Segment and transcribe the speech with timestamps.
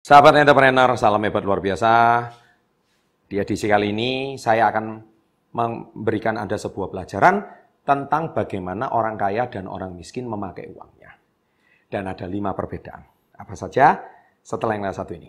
[0.00, 2.24] Sahabat entrepreneur, salam hebat luar biasa.
[3.28, 4.96] Di edisi kali ini saya akan
[5.52, 7.44] memberikan Anda sebuah pelajaran
[7.84, 11.20] tentang bagaimana orang kaya dan orang miskin memakai uangnya.
[11.92, 13.04] Dan ada lima perbedaan.
[13.36, 14.00] Apa saja?
[14.40, 15.28] Setelah yang satu ini.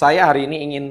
[0.00, 0.84] Saya hari ini ingin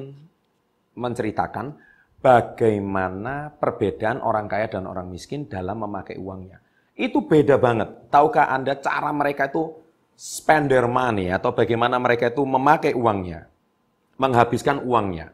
[0.94, 1.74] menceritakan
[2.22, 6.62] bagaimana perbedaan orang kaya dan orang miskin dalam memakai uangnya.
[6.94, 8.14] Itu beda banget.
[8.14, 9.66] Tahukah Anda cara mereka itu
[10.14, 13.50] spender money atau bagaimana mereka itu memakai uangnya,
[14.22, 15.34] menghabiskan uangnya.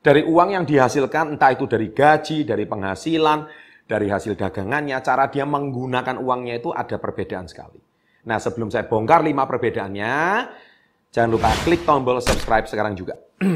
[0.00, 3.44] Dari uang yang dihasilkan, entah itu dari gaji, dari penghasilan,
[3.84, 7.80] dari hasil dagangannya, cara dia menggunakan uangnya itu ada perbedaan sekali.
[8.24, 10.16] Nah sebelum saya bongkar lima perbedaannya,
[11.14, 13.14] Jangan lupa klik tombol subscribe sekarang juga.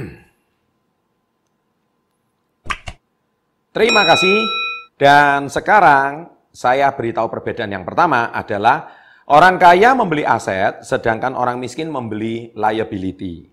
[3.75, 4.47] Terima kasih.
[4.95, 8.95] Dan sekarang saya beritahu perbedaan yang pertama adalah
[9.27, 13.51] orang kaya membeli aset, sedangkan orang miskin membeli liability.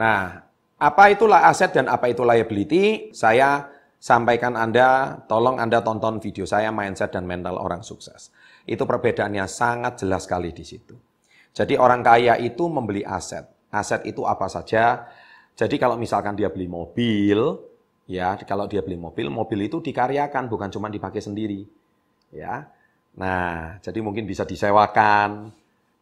[0.00, 0.40] Nah,
[0.80, 3.12] apa itulah aset dan apa itu liability?
[3.12, 3.68] Saya
[4.00, 8.32] sampaikan Anda, tolong Anda tonton video saya Mindset dan Mental Orang Sukses.
[8.64, 11.05] Itu perbedaannya sangat jelas sekali di situ.
[11.56, 13.48] Jadi orang kaya itu membeli aset.
[13.72, 15.08] Aset itu apa saja?
[15.56, 17.56] Jadi kalau misalkan dia beli mobil,
[18.04, 21.64] ya kalau dia beli mobil, mobil itu dikaryakan bukan cuma dipakai sendiri.
[22.28, 22.68] Ya.
[23.16, 25.48] Nah, jadi mungkin bisa disewakan.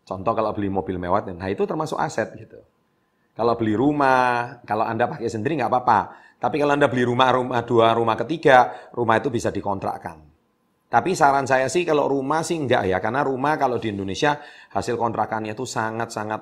[0.03, 2.59] Contoh kalau beli mobil mewah, nah itu termasuk aset gitu.
[3.39, 6.01] Kalau beli rumah, kalau Anda pakai sendiri nggak apa-apa.
[6.43, 10.34] Tapi kalau Anda beli rumah, rumah dua, rumah ketiga, rumah itu bisa dikontrakkan.
[10.95, 14.39] Tapi saran saya sih kalau rumah sih enggak ya, karena rumah kalau di Indonesia
[14.71, 16.39] hasil kontrakannya itu sangat-sangat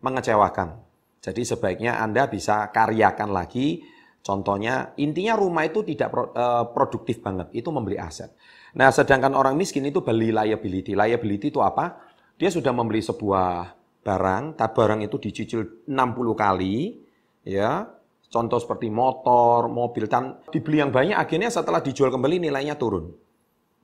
[0.00, 0.80] mengecewakan.
[1.20, 3.84] Jadi sebaiknya Anda bisa karyakan lagi.
[4.24, 8.32] Contohnya, intinya rumah itu tidak eh, produktif banget, itu membeli aset.
[8.80, 10.96] Nah, sedangkan orang miskin itu beli liability.
[10.96, 12.00] Liability itu apa?
[12.40, 17.04] Dia sudah membeli sebuah barang, tak barang itu dicicil 60 kali,
[17.44, 17.84] ya.
[18.32, 23.28] Contoh seperti motor, mobil, dan dibeli yang banyak, akhirnya setelah dijual kembali nilainya turun.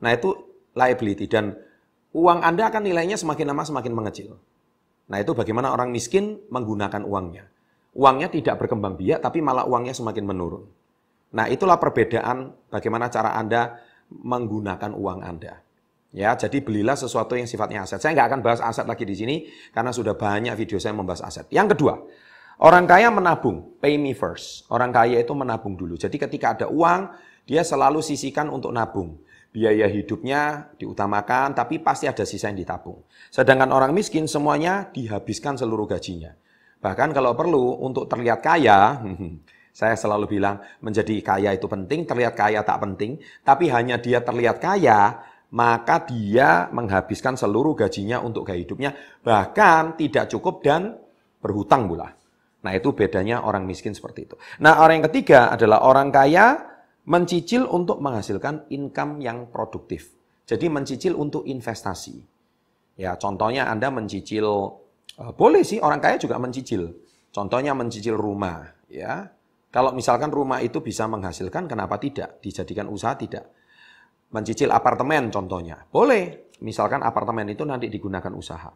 [0.00, 0.32] Nah itu
[0.76, 1.56] liability dan
[2.12, 4.36] uang Anda akan nilainya semakin lama semakin mengecil.
[5.06, 7.48] Nah itu bagaimana orang miskin menggunakan uangnya.
[7.96, 10.64] Uangnya tidak berkembang biak tapi malah uangnya semakin menurun.
[11.32, 13.80] Nah itulah perbedaan bagaimana cara Anda
[14.12, 15.64] menggunakan uang Anda.
[16.16, 18.00] Ya, jadi belilah sesuatu yang sifatnya aset.
[18.00, 19.36] Saya nggak akan bahas aset lagi di sini
[19.68, 21.44] karena sudah banyak video saya membahas aset.
[21.52, 22.00] Yang kedua,
[22.64, 24.64] orang kaya menabung, pay me first.
[24.72, 25.92] Orang kaya itu menabung dulu.
[26.00, 27.12] Jadi ketika ada uang,
[27.44, 29.20] dia selalu sisihkan untuk nabung
[29.56, 33.00] biaya hidupnya diutamakan, tapi pasti ada sisa yang ditabung.
[33.32, 36.36] Sedangkan orang miskin semuanya dihabiskan seluruh gajinya.
[36.76, 39.00] Bahkan kalau perlu untuk terlihat kaya,
[39.80, 44.60] saya selalu bilang menjadi kaya itu penting, terlihat kaya tak penting, tapi hanya dia terlihat
[44.60, 45.24] kaya,
[45.56, 48.92] maka dia menghabiskan seluruh gajinya untuk gaya hidupnya,
[49.24, 51.00] bahkan tidak cukup dan
[51.40, 52.12] berhutang pula.
[52.60, 54.36] Nah itu bedanya orang miskin seperti itu.
[54.60, 56.75] Nah orang yang ketiga adalah orang kaya
[57.06, 60.10] mencicil untuk menghasilkan income yang produktif.
[60.46, 62.22] Jadi mencicil untuk investasi.
[62.98, 64.46] Ya, contohnya Anda mencicil
[65.18, 66.90] uh, boleh sih orang kaya juga mencicil.
[67.30, 69.28] Contohnya mencicil rumah, ya.
[69.68, 72.40] Kalau misalkan rumah itu bisa menghasilkan, kenapa tidak?
[72.40, 73.44] Dijadikan usaha tidak?
[74.32, 75.84] Mencicil apartemen contohnya.
[75.92, 76.48] Boleh.
[76.64, 78.72] Misalkan apartemen itu nanti digunakan usaha.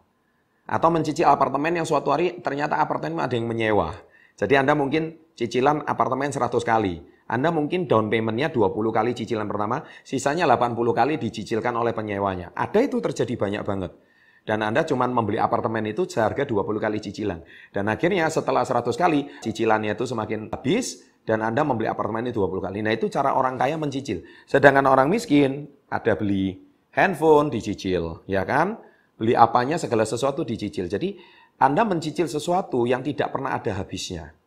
[0.68, 3.96] Atau mencicil apartemen yang suatu hari ternyata apartemen ada yang menyewa.
[4.36, 7.00] Jadi Anda mungkin cicilan apartemen 100 kali.
[7.30, 12.50] Anda mungkin down payment-nya 20 kali cicilan pertama, sisanya 80 kali dicicilkan oleh penyewanya.
[12.58, 13.94] Ada itu terjadi banyak banget.
[14.42, 17.38] Dan Anda cuma membeli apartemen itu seharga 20 kali cicilan.
[17.70, 22.66] Dan akhirnya setelah 100 kali, cicilannya itu semakin habis, dan Anda membeli apartemen itu 20
[22.66, 22.82] kali.
[22.82, 24.26] Nah itu cara orang kaya mencicil.
[24.50, 26.58] Sedangkan orang miskin, ada beli
[26.90, 28.74] handphone dicicil, ya kan?
[29.14, 30.90] Beli apanya segala sesuatu dicicil.
[30.90, 31.14] Jadi
[31.62, 34.39] Anda mencicil sesuatu yang tidak pernah ada habisnya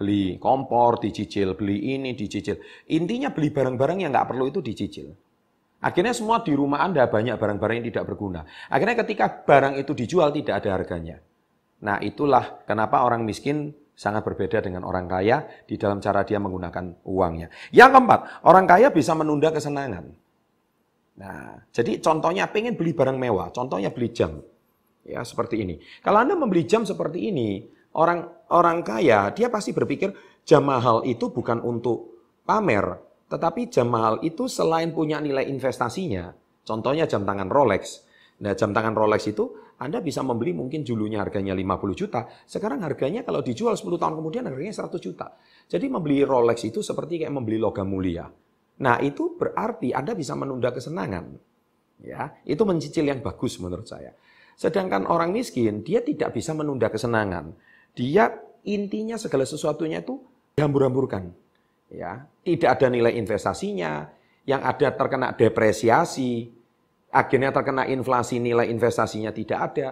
[0.00, 2.56] beli kompor dicicil, beli ini dicicil.
[2.88, 5.12] Intinya beli barang-barang yang nggak perlu itu dicicil.
[5.84, 8.48] Akhirnya semua di rumah Anda banyak barang-barang yang tidak berguna.
[8.72, 11.20] Akhirnya ketika barang itu dijual tidak ada harganya.
[11.84, 17.04] Nah itulah kenapa orang miskin sangat berbeda dengan orang kaya di dalam cara dia menggunakan
[17.04, 17.52] uangnya.
[17.68, 20.08] Yang keempat, orang kaya bisa menunda kesenangan.
[21.20, 24.40] Nah, jadi contohnya pengen beli barang mewah, contohnya beli jam.
[25.04, 25.76] Ya, seperti ini.
[26.00, 27.60] Kalau Anda membeli jam seperti ini,
[27.96, 30.14] Orang orang kaya dia pasti berpikir
[30.46, 36.30] jam mahal itu bukan untuk pamer, tetapi jam mahal itu selain punya nilai investasinya,
[36.62, 38.10] contohnya jam tangan Rolex,
[38.40, 39.44] Nah, jam tangan Rolex itu
[39.80, 44.44] Anda bisa membeli mungkin dulunya harganya 50 juta, sekarang harganya kalau dijual 10 tahun kemudian
[44.48, 45.36] harganya 100 juta.
[45.68, 48.28] Jadi membeli Rolex itu seperti kayak membeli logam mulia.
[48.80, 51.36] Nah, itu berarti Anda bisa menunda kesenangan.
[52.00, 54.16] Ya, itu mencicil yang bagus menurut saya.
[54.56, 57.52] Sedangkan orang miskin, dia tidak bisa menunda kesenangan.
[57.94, 58.30] Dia
[58.64, 60.20] intinya segala sesuatunya itu
[60.56, 61.32] dihambur-hamburkan.
[61.90, 64.06] Ya, tidak ada nilai investasinya,
[64.46, 66.46] yang ada terkena depresiasi,
[67.10, 69.88] akhirnya terkena inflasi, nilai investasinya tidak ada.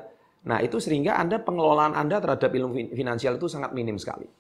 [0.47, 4.31] Nah, itu sehingga Anda pengelolaan Anda terhadap ilmu finansial itu sangat minim sekali.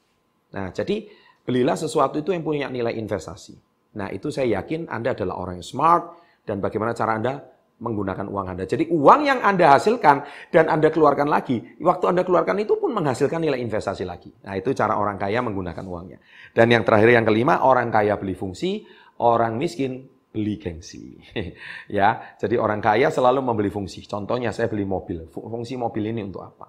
[0.54, 1.10] Nah, jadi
[1.42, 3.58] belilah sesuatu itu yang punya nilai investasi.
[3.98, 6.14] Nah, itu saya yakin Anda adalah orang yang smart
[6.46, 7.34] dan bagaimana cara Anda
[7.78, 8.64] menggunakan uang Anda.
[8.66, 13.38] Jadi uang yang Anda hasilkan dan Anda keluarkan lagi, waktu Anda keluarkan itu pun menghasilkan
[13.38, 14.34] nilai investasi lagi.
[14.42, 16.18] Nah, itu cara orang kaya menggunakan uangnya.
[16.50, 18.82] Dan yang terakhir yang kelima, orang kaya beli fungsi,
[19.22, 21.16] orang miskin beli gengsi.
[21.98, 24.02] ya, jadi orang kaya selalu membeli fungsi.
[24.10, 25.30] Contohnya saya beli mobil.
[25.30, 26.66] Fungsi mobil ini untuk apa?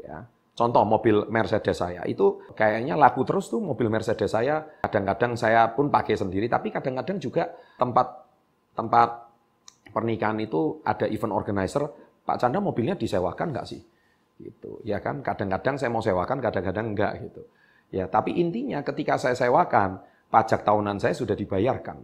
[0.00, 0.24] Ya.
[0.58, 4.66] Contoh mobil Mercedes saya itu kayaknya laku terus tuh mobil Mercedes saya.
[4.82, 7.46] Kadang-kadang saya pun pakai sendiri, tapi kadang-kadang juga
[7.78, 8.26] tempat
[8.74, 9.27] tempat
[9.98, 11.82] pernikahan itu ada event organizer.
[12.22, 13.82] Pak Chandra mobilnya disewakan nggak sih?
[14.38, 14.86] Gitu.
[14.86, 17.42] Ya kan, kadang-kadang saya mau sewakan, kadang-kadang enggak gitu.
[17.90, 19.98] Ya, tapi intinya ketika saya sewakan,
[20.30, 21.98] pajak tahunan saya sudah dibayarkan.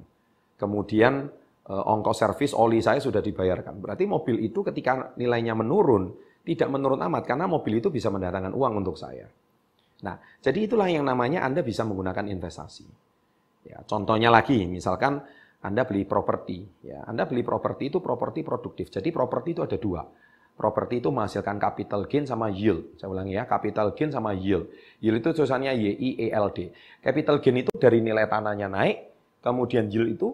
[0.58, 1.30] Kemudian
[1.70, 3.78] eh, ongkos servis oli saya sudah dibayarkan.
[3.78, 6.10] Berarti mobil itu ketika nilainya menurun,
[6.42, 9.30] tidak menurun amat karena mobil itu bisa mendatangkan uang untuk saya.
[10.02, 12.84] Nah, jadi itulah yang namanya Anda bisa menggunakan investasi.
[13.64, 15.24] Ya, contohnya lagi, misalkan
[15.64, 18.92] Anda beli properti, ya, Anda beli properti itu properti produktif.
[18.92, 20.04] Jadi properti itu ada dua.
[20.54, 23.00] Properti itu menghasilkan capital gain sama yield.
[23.00, 24.68] Saya ulangi ya, capital gain sama yield.
[25.00, 26.68] Yield itu tulisannya Y I E L D.
[27.00, 28.96] Capital gain itu dari nilai tanahnya naik,
[29.40, 30.28] kemudian yield itu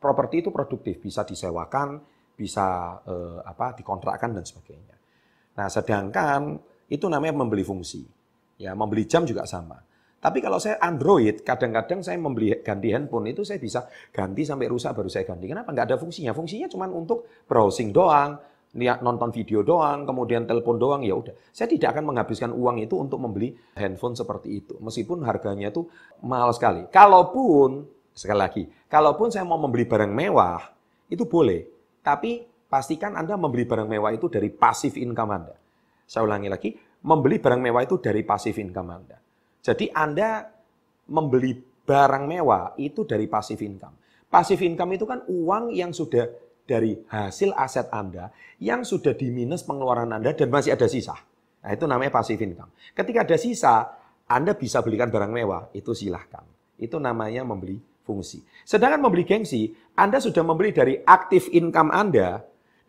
[0.00, 2.00] properti itu produktif, bisa disewakan,
[2.34, 4.96] bisa eh, apa dikontrakkan dan sebagainya.
[5.60, 6.56] Nah, sedangkan
[6.88, 8.02] itu namanya membeli fungsi.
[8.56, 9.76] Ya, membeli jam juga sama.
[10.20, 14.92] Tapi kalau saya Android, kadang-kadang saya membeli ganti handphone itu saya bisa ganti sampai rusak
[14.92, 15.48] baru saya ganti.
[15.48, 15.72] Kenapa?
[15.72, 16.36] Nggak ada fungsinya.
[16.36, 18.36] Fungsinya cuma untuk browsing doang,
[18.76, 21.32] nonton video doang, kemudian telepon doang, ya udah.
[21.50, 24.76] Saya tidak akan menghabiskan uang itu untuk membeli handphone seperti itu.
[24.76, 25.88] Meskipun harganya itu
[26.20, 26.84] mahal sekali.
[26.92, 28.62] Kalaupun, sekali lagi,
[28.92, 30.60] kalaupun saya mau membeli barang mewah,
[31.08, 31.64] itu boleh.
[32.04, 35.56] Tapi pastikan Anda membeli barang mewah itu dari pasif income Anda.
[36.04, 36.70] Saya ulangi lagi,
[37.08, 39.16] membeli barang mewah itu dari pasif income Anda.
[39.60, 40.48] Jadi Anda
[41.10, 43.96] membeli barang mewah itu dari pasif income.
[44.30, 46.28] Pasif income itu kan uang yang sudah
[46.62, 48.30] dari hasil aset Anda
[48.62, 51.18] yang sudah diminus pengeluaran Anda dan masih ada sisa.
[51.60, 52.70] Nah, itu namanya pasif income.
[52.94, 53.74] Ketika ada sisa,
[54.30, 56.46] Anda bisa belikan barang mewah, itu silahkan.
[56.80, 57.76] Itu namanya membeli
[58.06, 58.40] fungsi.
[58.64, 62.40] Sedangkan membeli gengsi, Anda sudah membeli dari aktif income Anda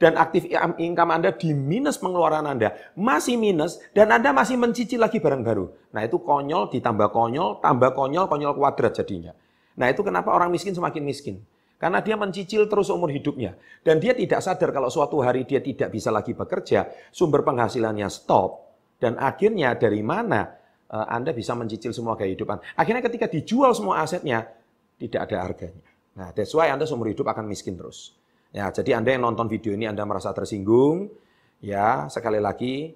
[0.01, 0.50] dan aktif
[0.81, 5.69] income Anda di minus pengeluaran Anda, masih minus, dan Anda masih mencicil lagi barang baru.
[5.94, 9.38] Nah itu konyol ditambah konyol, tambah konyol, konyol kuadrat jadinya.
[9.77, 11.38] Nah itu kenapa orang miskin semakin miskin.
[11.77, 13.57] Karena dia mencicil terus umur hidupnya.
[13.86, 18.74] Dan dia tidak sadar kalau suatu hari dia tidak bisa lagi bekerja, sumber penghasilannya stop,
[18.97, 20.50] dan akhirnya dari mana
[20.89, 22.77] eh, Anda bisa mencicil semua kehidupan.
[22.77, 24.50] Akhirnya ketika dijual semua asetnya,
[24.97, 25.89] tidak ada harganya.
[26.18, 28.13] Nah, that's why Anda seumur hidup akan miskin terus.
[28.51, 31.07] Ya, jadi Anda yang nonton video ini Anda merasa tersinggung,
[31.63, 32.92] ya, sekali lagi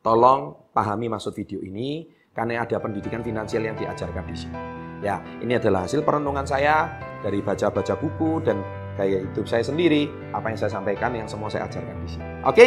[0.00, 4.56] tolong pahami maksud video ini karena ada pendidikan finansial yang diajarkan di sini.
[5.04, 6.88] Ya, ini adalah hasil perenungan saya
[7.20, 8.64] dari baca-baca buku dan
[8.96, 12.24] gaya hidup saya sendiri, apa yang saya sampaikan yang semua saya ajarkan di sini.
[12.48, 12.66] Oke?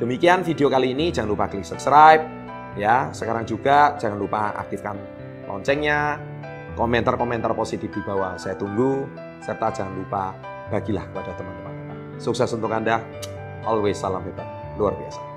[0.00, 2.24] Demikian video kali ini, jangan lupa klik subscribe.
[2.80, 4.96] Ya, sekarang juga jangan lupa aktifkan
[5.44, 6.16] loncengnya,
[6.80, 9.04] komentar-komentar positif di bawah saya tunggu,
[9.44, 10.32] serta jangan lupa
[10.72, 11.74] bagilah kepada teman-teman.
[12.16, 13.04] Sukses untuk Anda.
[13.68, 14.48] Always salam hebat.
[14.80, 15.31] Luar biasa.